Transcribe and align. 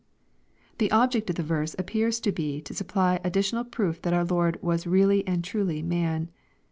The 0.79 0.89
object 0.91 1.29
of 1.29 1.35
the 1.35 1.43
verse 1.43 1.75
appears 1.77 2.19
to 2.21 2.31
be 2.31 2.59
to 2.61 2.73
supply 2.73 3.19
additional 3.23 3.63
proof, 3.63 4.01
that 4.01 4.13
our 4.13 4.25
Lord 4.25 4.57
was 4.63 4.87
really 4.87 5.23
and 5.27 5.43
truly 5.43 5.83
man. 5.83 6.31